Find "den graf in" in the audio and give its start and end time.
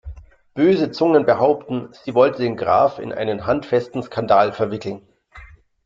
2.41-3.13